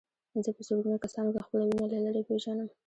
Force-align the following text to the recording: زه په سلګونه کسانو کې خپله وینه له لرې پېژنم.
زه 0.45 0.49
په 0.57 0.61
سلګونه 0.67 0.97
کسانو 1.05 1.33
کې 1.33 1.45
خپله 1.45 1.63
وینه 1.65 1.85
له 1.93 1.99
لرې 2.05 2.21
پېژنم. 2.27 2.67